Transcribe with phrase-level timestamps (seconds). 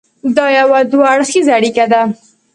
[0.35, 2.01] دا یو دوه اړخیزه اړیکه ده.